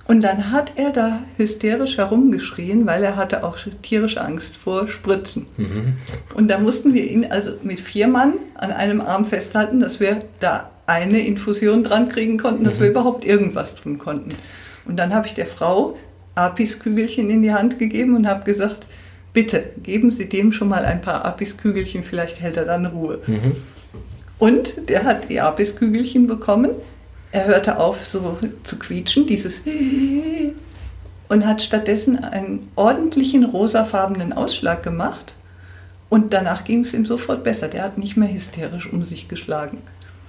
Und 0.06 0.22
dann 0.22 0.50
hat 0.50 0.72
er 0.76 0.90
da 0.90 1.20
hysterisch 1.36 1.96
herumgeschrien, 1.96 2.86
weil 2.86 3.04
er 3.04 3.16
hatte 3.16 3.44
auch 3.44 3.56
tierische 3.82 4.20
Angst 4.20 4.56
vor 4.56 4.88
Spritzen. 4.88 5.46
Mhm. 5.56 5.94
Und 6.34 6.48
da 6.48 6.58
mussten 6.58 6.92
wir 6.92 7.08
ihn 7.08 7.24
also 7.30 7.52
mit 7.62 7.80
vier 7.80 8.08
Mann 8.08 8.34
an 8.54 8.72
einem 8.72 9.00
Arm 9.00 9.24
festhalten, 9.24 9.80
dass 9.80 10.00
wir 10.00 10.18
da 10.40 10.70
eine 10.86 11.24
Infusion 11.24 11.84
dran 11.84 12.08
kriegen 12.08 12.36
konnten, 12.36 12.64
dass 12.64 12.76
mhm. 12.76 12.82
wir 12.82 12.90
überhaupt 12.90 13.24
irgendwas 13.24 13.76
tun 13.76 13.98
konnten. 13.98 14.30
Und 14.84 14.96
dann 14.96 15.14
habe 15.14 15.28
ich 15.28 15.34
der 15.34 15.46
Frau 15.46 15.96
Apis-Kügelchen 16.34 17.30
in 17.30 17.42
die 17.42 17.52
Hand 17.52 17.78
gegeben 17.78 18.16
und 18.16 18.26
habe 18.26 18.44
gesagt, 18.44 18.86
bitte 19.32 19.70
geben 19.82 20.10
Sie 20.10 20.28
dem 20.28 20.52
schon 20.52 20.68
mal 20.68 20.84
ein 20.84 21.00
paar 21.00 21.24
Apis-Kügelchen, 21.24 22.02
vielleicht 22.02 22.40
hält 22.40 22.56
er 22.56 22.64
dann 22.64 22.86
Ruhe. 22.86 23.20
Mhm. 23.26 23.56
Und 24.42 24.88
der 24.88 25.04
hat 25.04 25.30
die 25.30 25.40
Abiskügelchen 25.40 26.26
bekommen. 26.26 26.72
Er 27.30 27.46
hörte 27.46 27.78
auf, 27.78 28.04
so 28.04 28.38
zu 28.64 28.76
quietschen, 28.76 29.28
dieses 29.28 29.60
und 31.28 31.46
hat 31.46 31.62
stattdessen 31.62 32.24
einen 32.24 32.68
ordentlichen 32.74 33.44
rosafarbenen 33.44 34.32
Ausschlag 34.32 34.82
gemacht. 34.82 35.34
Und 36.08 36.32
danach 36.32 36.64
ging 36.64 36.80
es 36.80 36.92
ihm 36.92 37.06
sofort 37.06 37.44
besser. 37.44 37.68
Der 37.68 37.84
hat 37.84 37.98
nicht 37.98 38.16
mehr 38.16 38.34
hysterisch 38.34 38.92
um 38.92 39.04
sich 39.04 39.28
geschlagen. 39.28 39.78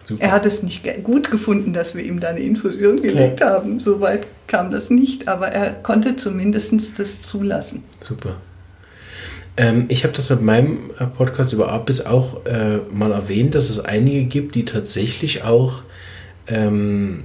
Super. 0.05 0.23
Er 0.23 0.31
hat 0.31 0.45
es 0.45 0.61
nicht 0.61 0.87
gut 1.03 1.31
gefunden, 1.31 1.73
dass 1.73 1.95
wir 1.95 2.03
ihm 2.03 2.19
da 2.19 2.27
eine 2.27 2.41
Infusion 2.41 3.01
gelegt 3.01 3.39
ja. 3.39 3.49
haben. 3.49 3.79
Soweit 3.79 4.27
kam 4.45 4.69
das 4.69 4.91
nicht, 4.91 5.27
aber 5.27 5.47
er 5.47 5.71
konnte 5.71 6.17
zumindest 6.17 6.99
das 6.99 7.23
zulassen. 7.23 7.83
Super. 7.99 8.35
Ähm, 9.57 9.85
ich 9.89 10.03
habe 10.03 10.13
das 10.13 10.29
in 10.31 10.43
meinem 10.43 10.91
äh, 10.99 11.05
Podcast 11.05 11.53
über 11.53 11.71
Apis 11.71 12.05
auch 12.05 12.45
äh, 12.45 12.77
mal 12.91 13.11
erwähnt, 13.11 13.55
dass 13.55 13.69
es 13.69 13.79
einige 13.79 14.25
gibt, 14.25 14.55
die 14.55 14.65
tatsächlich 14.65 15.43
auch 15.43 15.83
ähm, 16.47 17.23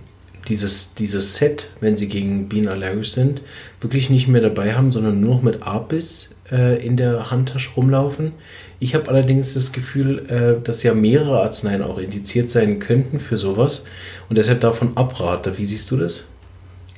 dieses, 0.48 0.94
dieses 0.94 1.36
Set, 1.36 1.70
wenn 1.80 1.96
sie 1.96 2.08
gegen 2.08 2.48
Bienen 2.48 2.68
allergisch 2.68 3.12
sind, 3.12 3.42
wirklich 3.80 4.10
nicht 4.10 4.28
mehr 4.28 4.40
dabei 4.40 4.74
haben, 4.74 4.90
sondern 4.90 5.20
nur 5.20 5.36
noch 5.36 5.42
mit 5.42 5.62
Apis 5.62 6.34
äh, 6.50 6.84
in 6.84 6.96
der 6.96 7.30
Handtasche 7.30 7.70
rumlaufen. 7.76 8.32
Ich 8.80 8.94
habe 8.94 9.08
allerdings 9.08 9.54
das 9.54 9.72
Gefühl, 9.72 10.26
äh, 10.28 10.64
dass 10.64 10.82
ja 10.82 10.94
mehrere 10.94 11.42
Arzneien 11.42 11.82
auch 11.82 11.98
indiziert 11.98 12.50
sein 12.50 12.78
könnten 12.78 13.18
für 13.18 13.36
sowas 13.36 13.84
und 14.28 14.38
deshalb 14.38 14.60
davon 14.60 14.96
abrate. 14.96 15.58
Wie 15.58 15.66
siehst 15.66 15.90
du 15.90 15.96
das? 15.96 16.28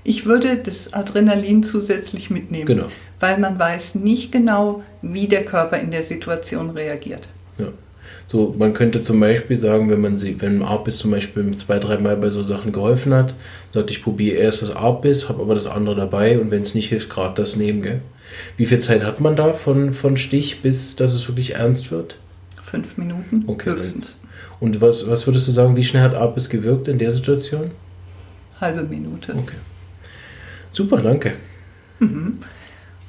Ich 0.02 0.24
würde 0.26 0.56
das 0.56 0.92
Adrenalin 0.94 1.62
zusätzlich 1.62 2.30
mitnehmen, 2.30 2.66
Genau. 2.66 2.86
weil 3.18 3.38
man 3.38 3.58
weiß 3.58 3.96
nicht 3.96 4.32
genau, 4.32 4.82
wie 5.02 5.28
der 5.28 5.44
Körper 5.44 5.78
in 5.78 5.90
der 5.90 6.02
Situation 6.02 6.70
reagiert. 6.70 7.28
Ja. 7.58 7.68
So, 8.26 8.54
man 8.58 8.72
könnte 8.74 9.02
zum 9.02 9.18
Beispiel 9.20 9.58
sagen, 9.58 9.90
wenn 9.90 10.00
man 10.00 10.16
sie, 10.16 10.40
wenn 10.40 10.62
Arbis 10.62 10.98
zum 10.98 11.10
Beispiel 11.10 11.54
zwei, 11.56 11.78
dreimal 11.78 12.16
bei 12.16 12.30
so 12.30 12.42
Sachen 12.42 12.72
geholfen 12.72 13.12
hat, 13.12 13.34
sagt, 13.74 13.90
ich 13.90 14.02
probiere 14.02 14.36
erst 14.36 14.62
das 14.62 14.70
Arbis, 14.74 15.28
habe 15.28 15.42
aber 15.42 15.54
das 15.54 15.66
andere 15.66 15.96
dabei 15.96 16.38
und 16.38 16.50
wenn 16.50 16.62
es 16.62 16.74
nicht 16.74 16.88
hilft, 16.88 17.10
gerade 17.10 17.34
das 17.34 17.56
nehmen, 17.56 17.82
gell? 17.82 18.00
Wie 18.56 18.66
viel 18.66 18.78
Zeit 18.78 19.02
hat 19.02 19.20
man 19.20 19.34
da 19.34 19.52
von, 19.52 19.92
von 19.92 20.16
Stich 20.16 20.62
bis, 20.62 20.94
dass 20.94 21.12
es 21.12 21.26
wirklich 21.28 21.56
ernst 21.56 21.90
wird? 21.90 22.18
Fünf 22.62 22.96
Minuten 22.96 23.42
Okay, 23.48 23.70
höchstens. 23.70 24.20
Und 24.60 24.80
was, 24.80 25.08
was 25.08 25.26
würdest 25.26 25.48
du 25.48 25.52
sagen, 25.52 25.76
wie 25.76 25.84
schnell 25.84 26.02
hat 26.04 26.14
Arbis 26.14 26.48
gewirkt 26.48 26.86
in 26.86 26.98
der 26.98 27.10
Situation? 27.10 27.72
Halbe 28.60 28.82
Minute. 28.82 29.32
Okay. 29.32 29.56
Super, 30.70 30.98
danke. 30.98 31.34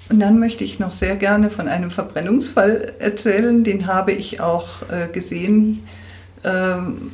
Und 0.10 0.20
dann 0.20 0.40
möchte 0.40 0.64
ich 0.64 0.80
noch 0.80 0.92
sehr 0.92 1.16
gerne 1.16 1.50
von 1.50 1.68
einem 1.68 1.90
Verbrennungsfall 1.90 2.94
erzählen. 3.00 3.64
Den 3.64 3.88
habe 3.88 4.12
ich 4.12 4.42
auch 4.42 4.82
äh, 4.90 5.08
gesehen 5.12 5.84
ähm, 6.44 7.12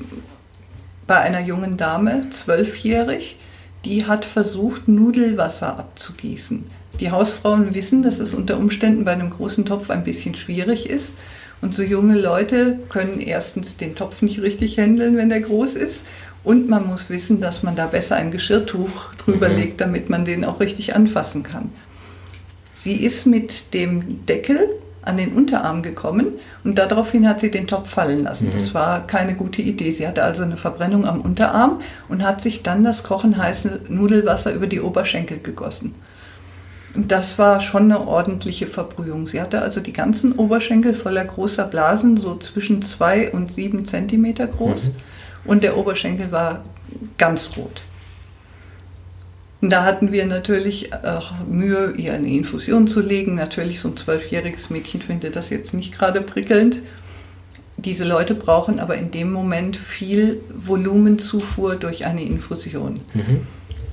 bei 1.06 1.18
einer 1.18 1.42
jungen 1.42 1.78
Dame, 1.78 2.30
zwölfjährig. 2.32 3.38
Die 3.86 4.06
hat 4.06 4.26
versucht, 4.26 4.88
Nudelwasser 4.88 5.78
abzugießen. 5.78 6.66
Die 7.00 7.12
Hausfrauen 7.12 7.76
wissen, 7.76 8.02
dass 8.02 8.20
es 8.20 8.34
unter 8.34 8.58
Umständen 8.58 9.06
bei 9.06 9.12
einem 9.12 9.30
großen 9.30 9.66
Topf 9.66 9.92
ein 9.92 10.04
bisschen 10.04 10.34
schwierig 10.34 10.90
ist. 10.90 11.14
Und 11.62 11.76
so 11.76 11.84
junge 11.84 12.20
Leute 12.20 12.80
können 12.90 13.20
erstens 13.20 13.78
den 13.78 13.96
Topf 13.96 14.22
nicht 14.22 14.42
richtig 14.42 14.78
handeln, 14.78 15.18
wenn 15.18 15.30
der 15.30 15.42
groß 15.42 15.76
ist. 15.76 16.04
Und 16.48 16.70
man 16.70 16.88
muss 16.88 17.10
wissen, 17.10 17.42
dass 17.42 17.62
man 17.62 17.76
da 17.76 17.88
besser 17.88 18.16
ein 18.16 18.32
Geschirrtuch 18.32 19.14
drüber 19.16 19.50
Mhm. 19.50 19.56
legt, 19.58 19.82
damit 19.82 20.10
man 20.10 20.24
den 20.24 20.46
auch 20.46 20.62
richtig 20.62 20.96
anfassen 20.96 21.44
kann. 21.44 21.72
Sie 22.72 22.96
ist 22.96 23.26
mit 23.26 23.74
dem 23.74 24.26
Deckel 24.28 24.58
an 25.02 25.18
den 25.18 25.34
Unterarm 25.34 25.82
gekommen 25.82 26.28
und 26.64 26.78
daraufhin 26.78 27.28
hat 27.28 27.42
sie 27.42 27.52
den 27.52 27.68
Topf 27.68 27.90
fallen 27.90 28.24
lassen. 28.24 28.50
Das 28.54 28.74
war 28.74 29.06
keine 29.06 29.34
gute 29.36 29.62
Idee. 29.62 29.92
Sie 29.92 30.08
hatte 30.08 30.24
also 30.24 30.44
eine 30.44 30.56
Verbrennung 30.56 31.06
am 31.06 31.20
Unterarm 31.20 31.82
und 32.08 32.24
hat 32.26 32.40
sich 32.42 32.64
dann 32.64 32.82
das 32.86 33.04
kochenheiße 33.04 33.82
Nudelwasser 33.90 34.54
über 34.54 34.68
die 34.68 34.80
Oberschenkel 34.80 35.40
gegossen. 35.40 35.96
Und 36.96 37.12
das 37.12 37.38
war 37.38 37.60
schon 37.60 37.84
eine 37.92 38.08
ordentliche 38.08 38.68
Verbrühung. 38.68 39.28
Sie 39.28 39.42
hatte 39.42 39.62
also 39.62 39.82
die 39.82 39.92
ganzen 39.94 40.32
Oberschenkel 40.32 40.94
voller 40.94 41.26
großer 41.26 41.66
Blasen, 41.66 42.16
so 42.16 42.38
zwischen 42.38 42.82
zwei 42.84 43.32
und 43.34 43.52
sieben 43.52 43.84
Zentimeter 43.84 44.48
groß. 44.48 44.92
Und 45.48 45.64
der 45.64 45.78
Oberschenkel 45.78 46.32
war 46.32 46.64
ganz 47.18 47.58
rot. 47.58 47.82
Und 49.60 49.72
da 49.72 49.84
hatten 49.84 50.12
wir 50.12 50.26
natürlich 50.26 50.94
auch 50.94 51.32
Mühe, 51.50 51.94
ihr 51.98 52.14
eine 52.14 52.28
Infusion 52.28 52.88
zu 52.88 53.02
legen. 53.02 53.36
Natürlich, 53.36 53.80
so 53.80 53.90
ein 53.90 53.98
zwölfjähriges 53.98 54.70
Mädchen 54.70 55.02
findet 55.02 55.36
das 55.36 55.50
jetzt 55.50 55.74
nicht 55.74 55.98
gerade 55.98 56.22
prickelnd. 56.22 56.78
Diese 57.78 58.04
Leute 58.04 58.36
brauchen 58.36 58.80
aber 58.80 58.96
in 58.96 59.12
dem 59.12 59.32
Moment 59.32 59.78
viel 59.78 60.42
Volumenzufuhr 60.50 61.76
durch 61.76 62.06
eine 62.06 62.24
Infusion. 62.24 63.00
Mhm. 63.14 63.48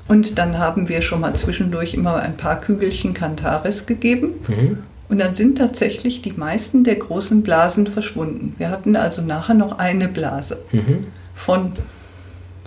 Und 0.06 0.38
dann 0.38 0.58
haben 0.58 0.88
wir 0.90 1.00
schon 1.00 1.20
mal 1.20 1.34
zwischendurch 1.34 1.94
immer 1.94 2.16
ein 2.16 2.36
paar 2.36 2.60
Kügelchen 2.60 3.14
Cantaris 3.14 3.86
gegeben. 3.86 4.34
Mhm. 4.48 4.78
Und 5.08 5.18
dann 5.18 5.34
sind 5.34 5.58
tatsächlich 5.58 6.22
die 6.22 6.32
meisten 6.32 6.84
der 6.84 6.96
großen 6.96 7.42
Blasen 7.42 7.86
verschwunden. 7.86 8.54
Wir 8.58 8.70
hatten 8.70 8.96
also 8.96 9.22
nachher 9.22 9.54
noch 9.54 9.78
eine 9.78 10.08
Blase 10.08 10.62
Mhm. 10.72 11.06
Von 11.34 11.72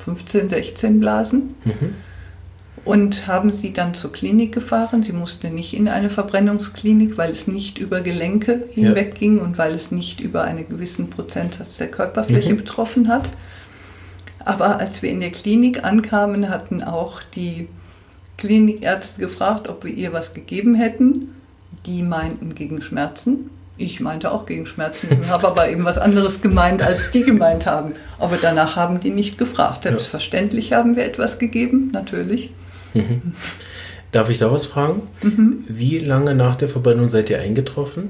15, 0.03 0.49
16 0.49 0.99
Blasen 0.99 1.55
Mhm. 1.65 1.95
und 2.85 3.27
haben 3.27 3.51
sie 3.51 3.73
dann 3.73 3.93
zur 3.93 4.11
Klinik 4.11 4.53
gefahren. 4.53 5.03
Sie 5.03 5.11
musste 5.11 5.49
nicht 5.49 5.73
in 5.73 5.87
eine 5.87 6.09
Verbrennungsklinik, 6.09 7.17
weil 7.17 7.31
es 7.31 7.47
nicht 7.47 7.77
über 7.77 8.01
Gelenke 8.01 8.63
hinweg 8.71 9.15
ging 9.15 9.39
und 9.39 9.57
weil 9.57 9.73
es 9.75 9.91
nicht 9.91 10.19
über 10.21 10.43
einen 10.43 10.67
gewissen 10.69 11.09
Prozentsatz 11.09 11.77
der 11.77 11.89
Körperfläche 11.91 12.53
Mhm. 12.53 12.57
betroffen 12.57 13.07
hat. 13.09 13.29
Aber 14.39 14.79
als 14.79 15.01
wir 15.01 15.09
in 15.09 15.19
der 15.19 15.31
Klinik 15.31 15.83
ankamen, 15.83 16.49
hatten 16.49 16.81
auch 16.83 17.21
die 17.35 17.67
Klinikärzte 18.37 19.19
gefragt, 19.19 19.67
ob 19.67 19.83
wir 19.83 19.93
ihr 19.93 20.13
was 20.13 20.33
gegeben 20.33 20.75
hätten. 20.75 21.33
Die 21.85 22.03
meinten 22.03 22.55
gegen 22.55 22.81
Schmerzen. 22.81 23.49
Ich 23.79 23.99
meinte 23.99 24.31
auch 24.31 24.45
gegen 24.45 24.65
Schmerzen, 24.65 25.09
habe 25.29 25.47
aber 25.47 25.69
eben 25.69 25.85
was 25.85 25.97
anderes 25.97 26.41
gemeint, 26.41 26.81
als 26.81 27.11
die 27.11 27.21
gemeint 27.23 27.65
haben. 27.65 27.93
Aber 28.19 28.37
danach 28.41 28.75
haben 28.75 28.99
die 28.99 29.11
nicht 29.11 29.37
gefragt. 29.37 29.83
Selbstverständlich 29.83 30.73
haben 30.73 30.95
wir 30.95 31.05
etwas 31.05 31.37
gegeben, 31.39 31.89
natürlich. 31.93 32.51
Darf 34.11 34.29
ich 34.29 34.39
da 34.39 34.51
was 34.51 34.65
fragen? 34.65 35.03
Mhm. 35.21 35.63
Wie 35.67 35.99
lange 35.99 36.33
nach 36.33 36.55
der 36.55 36.67
Verbrennung 36.67 37.07
seid 37.09 37.29
ihr 37.29 37.39
eingetroffen? 37.39 38.09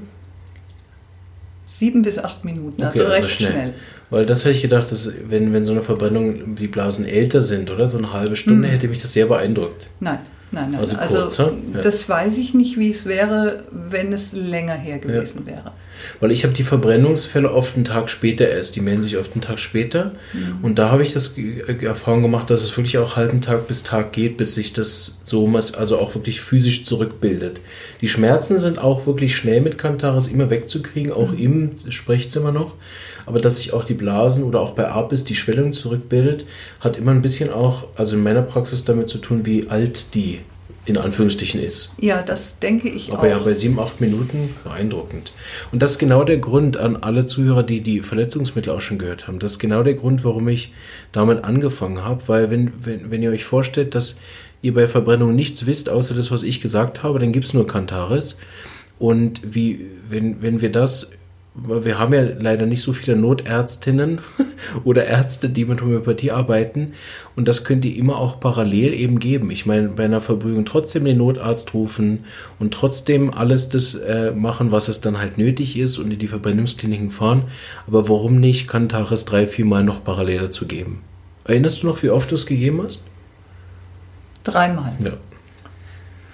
Sieben 1.66 2.02
bis 2.02 2.18
acht 2.18 2.44
Minuten, 2.44 2.82
Okay, 2.82 3.00
also 3.00 3.12
also 3.12 3.22
recht 3.26 3.36
schnell. 3.36 3.52
schnell. 3.52 3.74
Weil 4.10 4.24
das 4.24 4.44
hätte 4.44 4.56
ich 4.56 4.62
gedacht, 4.62 4.90
dass 4.90 5.12
wenn, 5.28 5.52
wenn 5.52 5.66
so 5.66 5.72
eine 5.72 5.82
Verbrennung, 5.82 6.56
die 6.56 6.66
Blasen 6.66 7.04
älter 7.04 7.42
sind, 7.42 7.70
oder? 7.70 7.88
So 7.90 7.98
eine 7.98 8.12
halbe 8.14 8.36
Stunde, 8.36 8.66
Mhm. 8.66 8.72
hätte 8.72 8.88
mich 8.88 9.02
das 9.02 9.12
sehr 9.12 9.26
beeindruckt. 9.26 9.86
Nein, 10.00 10.18
nein, 10.52 10.72
nein. 10.72 10.80
Also 10.80 10.96
kurzer, 10.96 11.52
ja. 11.74 11.82
das 11.82 12.08
weiß 12.08 12.38
ich 12.38 12.54
nicht, 12.54 12.78
wie 12.78 12.90
es 12.90 13.06
wäre, 13.06 13.64
wenn 13.70 14.12
es 14.12 14.32
länger 14.32 14.74
her 14.74 14.98
gewesen 14.98 15.46
wäre. 15.46 15.72
Weil 16.20 16.30
ich 16.30 16.44
habe 16.44 16.54
die 16.54 16.62
Verbrennungsfälle 16.62 17.52
oft 17.52 17.76
einen 17.76 17.84
Tag 17.84 18.10
später 18.10 18.48
erst, 18.48 18.76
die 18.76 18.80
melden 18.80 19.02
sich 19.02 19.16
oft 19.16 19.32
einen 19.32 19.40
Tag 19.40 19.58
später. 19.58 20.12
Mhm. 20.32 20.58
Und 20.62 20.78
da 20.78 20.90
habe 20.90 21.02
ich 21.02 21.12
das 21.12 21.36
äh, 21.38 21.84
Erfahrung 21.84 22.22
gemacht, 22.22 22.50
dass 22.50 22.62
es 22.62 22.76
wirklich 22.76 22.98
auch 22.98 23.16
halben 23.16 23.40
Tag 23.40 23.68
bis 23.68 23.82
Tag 23.82 24.12
geht, 24.12 24.36
bis 24.36 24.54
sich 24.54 24.72
das 24.72 25.18
so 25.24 25.48
also 25.48 25.98
auch 25.98 26.14
wirklich 26.14 26.40
physisch 26.40 26.84
zurückbildet. 26.84 27.60
Die 28.00 28.08
Schmerzen 28.08 28.58
sind 28.58 28.78
auch 28.78 29.06
wirklich 29.06 29.36
schnell 29.36 29.60
mit 29.60 29.78
Kantaris 29.78 30.28
immer 30.28 30.50
wegzukriegen, 30.50 31.12
auch 31.12 31.32
im 31.32 31.72
Sprechzimmer 31.88 32.52
noch. 32.52 32.74
Aber 33.26 33.40
dass 33.40 33.56
sich 33.56 33.74
auch 33.74 33.84
die 33.84 33.94
Blasen 33.94 34.44
oder 34.44 34.60
auch 34.60 34.70
bei 34.70 34.88
Apis 34.88 35.24
die 35.24 35.34
Schwellung 35.34 35.74
zurückbildet, 35.74 36.46
hat 36.80 36.96
immer 36.96 37.10
ein 37.10 37.20
bisschen 37.20 37.52
auch, 37.52 37.88
also 37.94 38.16
in 38.16 38.22
meiner 38.22 38.40
Praxis 38.40 38.86
damit 38.86 39.10
zu 39.10 39.18
tun, 39.18 39.44
wie 39.44 39.68
alt 39.68 40.14
die 40.14 40.40
in 40.88 40.96
Anführungsstrichen 40.96 41.62
ist. 41.62 41.92
Ja, 42.00 42.22
das 42.22 42.58
denke 42.60 42.88
ich 42.88 43.12
Aber 43.12 43.22
auch. 43.22 43.26
ja, 43.26 43.38
bei 43.38 43.52
sieben, 43.52 43.78
acht 43.78 44.00
Minuten 44.00 44.54
beeindruckend. 44.64 45.32
Und 45.70 45.82
das 45.82 45.92
ist 45.92 45.98
genau 45.98 46.24
der 46.24 46.38
Grund 46.38 46.78
an 46.78 46.96
alle 46.96 47.26
Zuhörer, 47.26 47.62
die 47.62 47.82
die 47.82 48.00
Verletzungsmittel 48.00 48.72
auch 48.72 48.80
schon 48.80 48.96
gehört 48.98 49.28
haben. 49.28 49.38
Das 49.38 49.52
ist 49.52 49.58
genau 49.58 49.82
der 49.82 49.94
Grund, 49.94 50.24
warum 50.24 50.48
ich 50.48 50.72
damit 51.12 51.44
angefangen 51.44 52.04
habe. 52.04 52.22
Weil 52.26 52.50
wenn, 52.50 52.72
wenn, 52.80 53.10
wenn 53.10 53.22
ihr 53.22 53.30
euch 53.30 53.44
vorstellt, 53.44 53.94
dass 53.94 54.20
ihr 54.62 54.72
bei 54.72 54.86
Verbrennung 54.86 55.34
nichts 55.34 55.66
wisst, 55.66 55.90
außer 55.90 56.14
das, 56.14 56.30
was 56.30 56.42
ich 56.42 56.62
gesagt 56.62 57.02
habe, 57.02 57.18
dann 57.18 57.32
gibt 57.32 57.44
es 57.44 57.52
nur 57.52 57.66
Kantaris. 57.66 58.38
Und 58.98 59.40
wie, 59.54 59.86
wenn, 60.08 60.40
wenn 60.40 60.62
wir 60.62 60.72
das, 60.72 61.12
wir 61.54 61.98
haben 61.98 62.14
ja 62.14 62.22
leider 62.22 62.66
nicht 62.66 62.82
so 62.82 62.92
viele 62.92 63.16
Notärztinnen 63.16 64.20
oder 64.84 65.06
Ärzte, 65.06 65.48
die 65.48 65.64
mit 65.64 65.80
Homöopathie 65.80 66.30
arbeiten. 66.30 66.92
Und 67.36 67.48
das 67.48 67.64
könnt 67.64 67.84
ihr 67.84 67.96
immer 67.96 68.16
auch 68.16 68.38
parallel 68.38 68.94
eben 68.94 69.18
geben. 69.18 69.50
Ich 69.50 69.66
meine, 69.66 69.88
bei 69.88 70.04
einer 70.04 70.20
Verbrühung 70.20 70.64
trotzdem 70.64 71.04
den 71.04 71.18
Notarzt 71.18 71.74
rufen 71.74 72.24
und 72.58 72.74
trotzdem 72.74 73.32
alles 73.32 73.68
das 73.68 73.94
äh, 73.94 74.32
machen, 74.32 74.70
was 74.70 74.88
es 74.88 75.00
dann 75.00 75.18
halt 75.18 75.38
nötig 75.38 75.76
ist 75.76 75.98
und 75.98 76.12
in 76.12 76.18
die 76.18 76.28
Verbrennungskliniken 76.28 77.10
fahren. 77.10 77.44
Aber 77.86 78.08
warum 78.08 78.38
nicht 78.38 78.68
Kantaris 78.68 79.24
drei, 79.24 79.46
vier 79.46 79.64
Mal 79.64 79.84
noch 79.84 80.04
parallel 80.04 80.40
dazu 80.42 80.66
geben? 80.66 81.02
Erinnerst 81.44 81.82
du 81.82 81.86
noch, 81.86 82.02
wie 82.02 82.10
oft 82.10 82.30
du 82.30 82.34
es 82.34 82.46
gegeben 82.46 82.82
hast? 82.82 83.06
Dreimal. 84.44 84.92
Ja. 85.02 85.14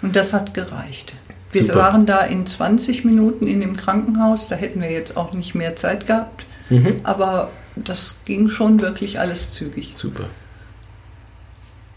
Und 0.02 0.14
das 0.16 0.32
hat 0.34 0.52
gereicht. 0.52 1.14
Wir 1.54 1.64
Super. 1.64 1.78
waren 1.78 2.06
da 2.06 2.20
in 2.20 2.46
20 2.46 3.04
Minuten 3.04 3.46
in 3.46 3.60
dem 3.60 3.76
Krankenhaus. 3.76 4.48
Da 4.48 4.56
hätten 4.56 4.82
wir 4.82 4.90
jetzt 4.90 5.16
auch 5.16 5.32
nicht 5.32 5.54
mehr 5.54 5.76
Zeit 5.76 6.06
gehabt. 6.06 6.44
Mhm. 6.68 6.96
Aber 7.04 7.50
das 7.76 8.18
ging 8.24 8.48
schon 8.48 8.80
wirklich 8.80 9.20
alles 9.20 9.52
zügig. 9.52 9.92
Super. 9.94 10.24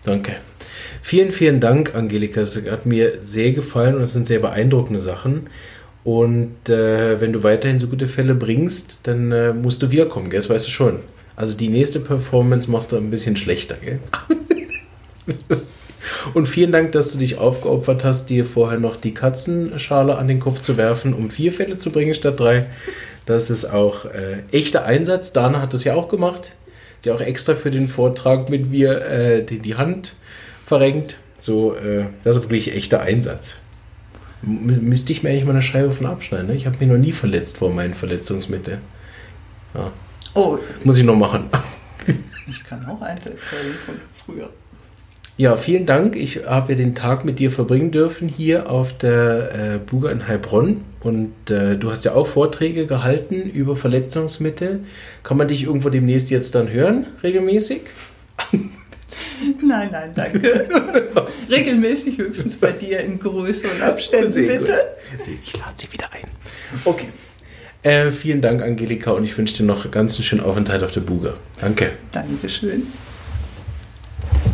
Danke. 0.06 0.38
Vielen, 1.02 1.32
vielen 1.32 1.60
Dank, 1.60 1.96
Angelika. 1.96 2.42
Es 2.42 2.70
hat 2.70 2.86
mir 2.86 3.20
sehr 3.24 3.52
gefallen 3.52 3.96
und 3.96 4.04
es 4.04 4.14
sind 4.14 4.28
sehr 4.28 4.40
beeindruckende 4.40 5.02
Sachen. 5.02 5.50
Und 6.04 6.70
äh, 6.70 7.20
wenn 7.20 7.34
du 7.34 7.44
weiterhin 7.44 7.80
so 7.80 7.88
gute 7.88 8.08
Fälle 8.08 8.36
bringst, 8.36 9.02
dann 9.04 9.32
äh, 9.32 9.54
musst 9.54 9.82
du 9.82 9.92
wiederkommen, 9.92 10.30
gell? 10.30 10.40
das 10.40 10.50
weißt 10.50 10.68
du 10.68 10.72
schon. 10.72 11.00
Also 11.36 11.58
die 11.58 11.70
nächste 11.70 12.00
Performance 12.00 12.70
machst 12.72 12.92
du 12.92 12.98
ein 12.98 13.10
bisschen 13.10 13.36
schlechter, 13.36 13.76
gell? 13.76 14.00
Und 16.34 16.48
vielen 16.48 16.72
Dank, 16.72 16.92
dass 16.92 17.12
du 17.12 17.18
dich 17.18 17.38
aufgeopfert 17.38 18.04
hast, 18.04 18.30
dir 18.30 18.46
vorher 18.46 18.80
noch 18.80 18.96
die 18.96 19.14
Katzenschale 19.14 20.18
an 20.18 20.28
den 20.28 20.40
Kopf 20.40 20.62
zu 20.62 20.78
werfen, 20.78 21.14
um 21.14 21.30
vier 21.30 21.52
Fälle 21.52 21.78
zu 21.78 21.92
bringen 21.92 22.14
statt 22.14 22.40
drei. 22.40 22.68
Das 23.26 23.50
ist 23.50 23.66
auch 23.66 24.06
äh, 24.06 24.44
echter 24.52 24.86
Einsatz. 24.86 25.34
Dana 25.34 25.62
hat 25.62 25.74
das 25.74 25.84
ja 25.84 25.96
auch 25.96 26.08
gemacht. 26.08 26.54
Sie 27.02 27.12
hat 27.12 27.18
auch 27.18 27.26
extra 27.26 27.56
für 27.56 27.72
den 27.72 27.88
Vortrag 27.88 28.50
mit 28.50 28.72
mir 28.72 29.02
äh, 29.06 29.44
die, 29.44 29.60
die 29.60 29.76
Hand 29.76 30.14
verrenkt. 30.66 31.18
So, 31.40 31.76
äh, 31.76 32.06
das 32.24 32.38
ist 32.38 32.44
wirklich 32.44 32.76
echter 32.76 33.02
Einsatz. 33.02 33.62
M 34.44 34.88
müsste 34.88 35.12
ich 35.12 35.24
mir 35.24 35.30
eigentlich 35.30 35.46
mal 35.46 35.52
eine 35.52 35.62
Scheibe 35.62 35.92
von 35.92 36.06
abschneiden. 36.06 36.48
Ne? 36.48 36.56
Ich 36.56 36.66
habe 36.66 36.78
mich 36.80 36.88
noch 36.88 36.98
nie 36.98 37.12
verletzt 37.12 37.58
vor 37.58 37.72
meinen 37.72 37.94
Verletzungsmitteln. 37.94 38.80
Ja. 39.74 39.92
Oh. 40.34 40.60
Muss 40.84 40.98
ich 40.98 41.04
noch 41.04 41.16
machen. 41.16 41.50
Ich 42.50 42.64
kann 42.64 42.86
auch 42.86 43.02
eins 43.02 43.26
erzählen 43.26 43.76
von 43.86 43.96
früher. 44.26 44.50
Ja, 45.38 45.56
vielen 45.56 45.86
Dank. 45.86 46.16
Ich 46.16 46.46
habe 46.46 46.72
ja 46.72 46.78
den 46.78 46.96
Tag 46.96 47.24
mit 47.24 47.38
dir 47.38 47.52
verbringen 47.52 47.92
dürfen 47.92 48.28
hier 48.28 48.72
auf 48.72 48.98
der 48.98 49.76
äh, 49.76 49.78
Buga 49.78 50.10
in 50.10 50.28
Heilbronn. 50.28 50.84
Und 51.00 51.52
äh, 51.52 51.78
du 51.78 51.92
hast 51.92 52.04
ja 52.06 52.16
auch 52.16 52.26
Vorträge 52.26 52.88
gehalten 52.88 53.44
über 53.44 53.76
Verletzungsmittel. 53.76 54.82
Kann 55.22 55.38
man 55.38 55.48
dich 55.48 55.64
irgendwo 55.64 55.90
demnächst 55.90 56.32
jetzt 56.32 56.56
dann 56.56 56.72
hören, 56.72 57.06
regelmäßig? 57.24 57.82
Nein, 59.62 59.90
nein, 59.92 60.12
danke. 60.14 60.68
Regelmäßig 61.52 62.18
höchstens 62.18 62.56
bei 62.56 62.72
dir 62.72 63.00
in 63.00 63.20
größeren 63.20 63.82
Abständen, 63.82 64.32
Sehr 64.32 64.60
bitte. 64.60 64.74
Gut. 65.18 65.28
Ich 65.44 65.58
lade 65.58 65.74
sie 65.76 65.92
wieder 65.94 66.12
ein. 66.12 66.28
Okay. 66.84 67.08
Äh, 67.84 68.12
vielen 68.12 68.42
Dank, 68.42 68.62
Angelika, 68.62 69.12
und 69.12 69.24
ich 69.24 69.38
wünsche 69.38 69.56
dir 69.58 69.64
noch 69.64 69.90
ganz 69.92 70.16
einen 70.16 70.26
schönen 70.26 70.42
Aufenthalt 70.42 70.84
auf 70.84 70.92
der 70.92 71.02
Buga. 71.02 71.36
Danke. 71.62 71.92
Dankeschön. 72.12 72.88